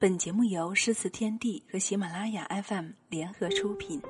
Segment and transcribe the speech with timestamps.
[0.00, 4.00] 本节目由诗词天地和喜马拉雅 FM 联合出品。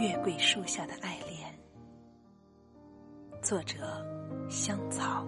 [0.00, 1.54] 月桂树下的爱恋，
[3.42, 3.76] 作者
[4.48, 5.26] 香草。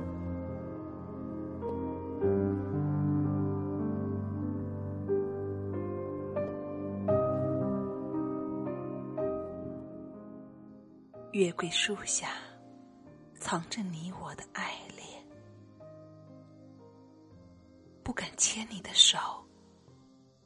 [11.32, 12.28] 月桂树下。
[13.50, 15.08] 藏着你我的爱恋，
[18.04, 19.18] 不敢牵你的手，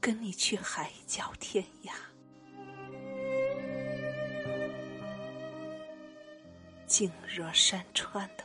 [0.01, 1.93] 跟你去海角天涯。
[6.87, 8.45] 静若山川的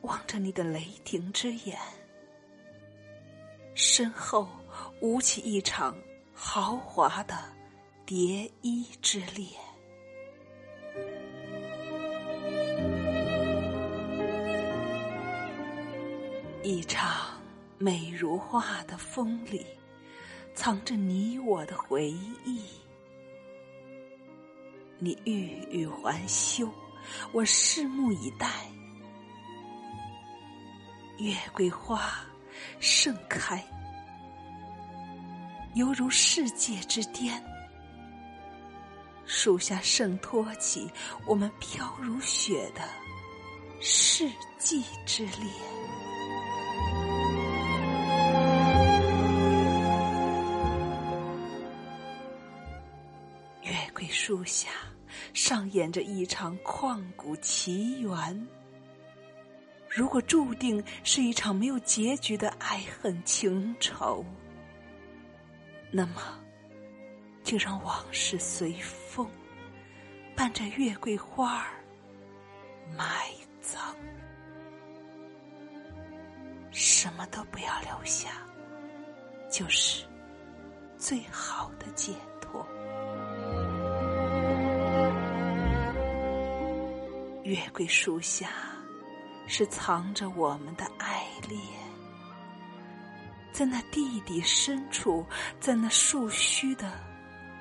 [0.00, 1.78] 望着你的雷霆之眼，
[3.74, 4.48] 身后
[5.02, 5.94] 舞起一场
[6.32, 7.36] 豪华的
[8.06, 9.46] 蝶衣之恋。
[16.64, 17.40] 一场
[17.76, 19.66] 美如画的风里，
[20.54, 22.08] 藏着你我的回
[22.44, 22.62] 忆。
[24.98, 26.72] 你欲语还休，
[27.32, 28.48] 我拭目以待。
[31.18, 32.24] 月桂花
[32.78, 33.60] 盛开，
[35.74, 37.42] 犹如世界之巅。
[39.26, 40.88] 树下盛托起
[41.26, 42.82] 我们飘如雪的
[43.80, 45.50] 世纪之恋。
[54.08, 54.70] 树下
[55.34, 58.48] 上演着一场旷古奇缘。
[59.88, 64.24] 如果注定是一场没有结局的爱恨情仇，
[65.90, 66.38] 那么
[67.44, 69.28] 就让往事随风，
[70.34, 71.84] 伴着月桂花儿
[72.96, 73.26] 埋
[73.60, 73.94] 葬，
[76.70, 78.30] 什么都不要留下，
[79.50, 80.06] 就是
[80.96, 82.66] 最好的解脱。
[87.52, 88.48] 月桂树下，
[89.46, 91.60] 是藏着我们的爱恋，
[93.52, 95.22] 在那地底深处，
[95.60, 96.90] 在那树须的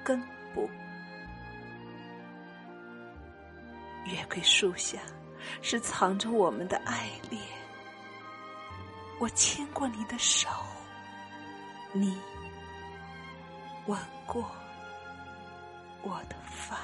[0.02, 0.70] 根部。
[4.06, 4.98] 月桂树下，
[5.62, 7.44] 是藏着我们的爱恋。
[9.20, 10.48] 我牵过你的手，
[11.92, 12.18] 你
[13.88, 14.50] 吻过
[16.02, 16.78] 我的发。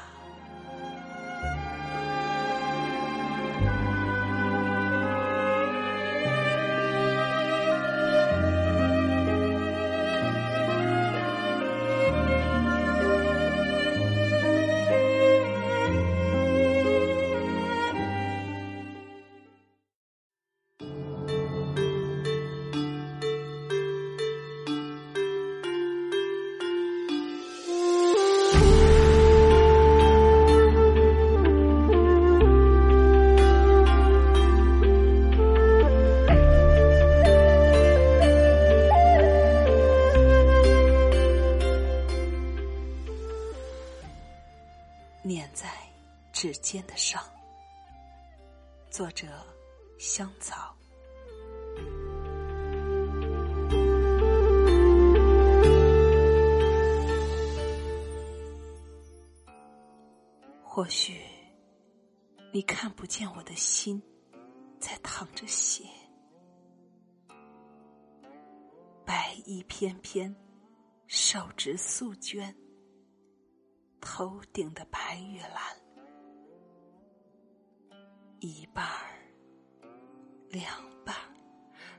[45.27, 45.67] 念在
[46.31, 47.21] 指尖的伤。
[48.89, 49.27] 作者：
[49.99, 50.73] 香草。
[60.63, 61.19] 或许
[62.53, 64.01] 你看不见我的心
[64.79, 65.83] 在淌着血，
[69.03, 70.33] 白衣翩翩，
[71.07, 72.55] 手执素绢。
[74.09, 75.61] 头顶的白玉兰，
[78.39, 79.19] 一半儿、
[80.49, 80.65] 两
[81.05, 81.35] 半儿、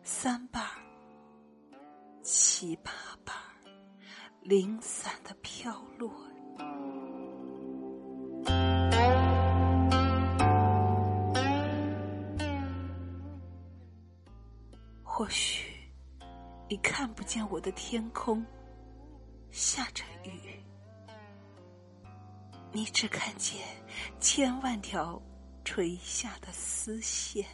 [0.03, 0.83] 三半儿、
[2.23, 2.91] 七八
[3.25, 3.53] 瓣儿，
[4.41, 6.11] 零散的飘落。
[15.05, 15.73] 或许
[16.69, 18.45] 你看不见我的天空
[19.51, 20.59] 下着雨。
[22.71, 23.61] 你只看见
[24.21, 25.21] 千万条
[25.65, 27.45] 垂下的丝线，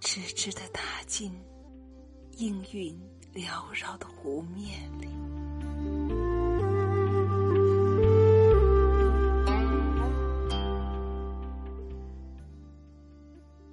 [0.00, 1.32] 直直的打进
[2.32, 2.98] 阴云
[3.34, 5.08] 缭绕的湖面里。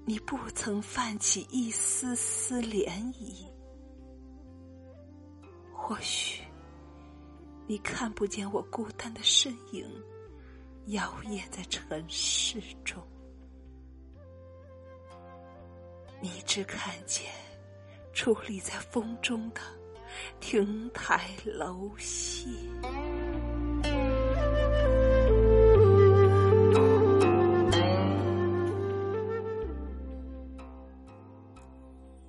[0.03, 3.45] 你不曾泛起一丝丝涟漪，
[5.73, 6.40] 或许。
[7.71, 9.89] 你看不见我孤单的身影，
[10.87, 13.01] 摇曳在尘世中。
[16.19, 17.31] 你只看见
[18.13, 19.61] 矗立在风中的
[20.41, 22.45] 亭台楼榭。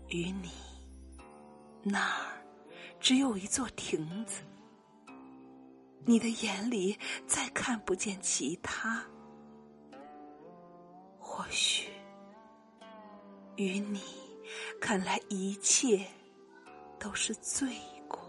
[0.07, 0.53] 与你，
[1.83, 2.41] 那儿
[3.01, 4.45] 只有一座亭子。
[6.05, 9.03] 你的眼里再看不见其他。
[11.19, 11.89] 或许
[13.57, 14.01] 与你
[14.81, 16.05] 看来，一切
[16.99, 17.69] 都是罪
[18.09, 18.21] 过。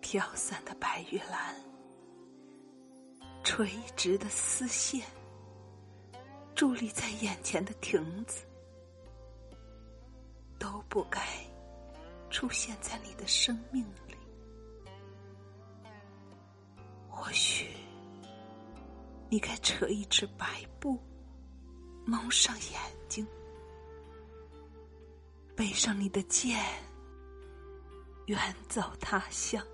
[0.00, 1.54] 飘散的白玉兰，
[3.44, 5.02] 垂直的丝线，
[6.58, 8.44] 伫立在眼前的亭子，
[10.58, 11.20] 都不该
[12.30, 14.16] 出现在你的生命里。
[17.08, 17.70] 或许，
[19.30, 20.98] 你该扯一只白布，
[22.04, 23.24] 蒙上眼睛，
[25.54, 26.60] 背上你的剑，
[28.26, 28.36] 远
[28.68, 29.64] 走他乡。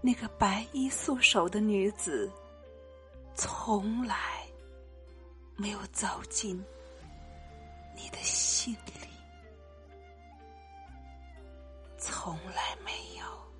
[0.00, 2.32] 那个白衣素手的女子，
[3.34, 4.41] 从来
[5.62, 6.56] 没有走进
[7.94, 9.08] 你的心里，
[11.96, 13.51] 从来没有。